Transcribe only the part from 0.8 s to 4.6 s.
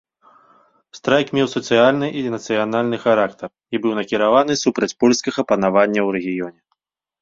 Страйк меў сацыяльны і нацыянальны характар і быў накіраваны